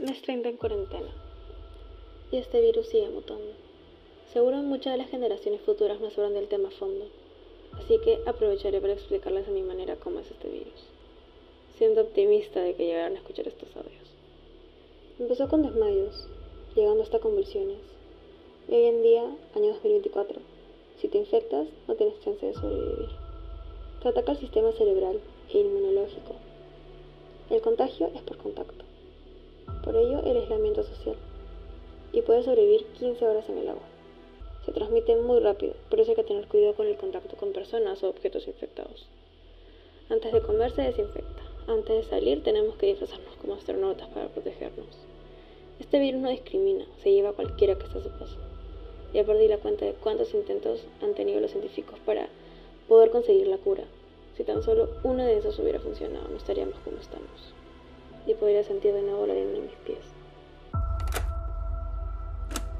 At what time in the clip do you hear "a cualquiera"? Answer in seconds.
47.30-47.74